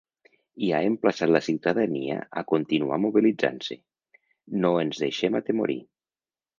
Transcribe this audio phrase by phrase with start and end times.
[0.67, 3.81] I ha emplaçat la ciutadania a continuar mobilitzant-se:
[4.67, 5.83] No ens deixem atemorir.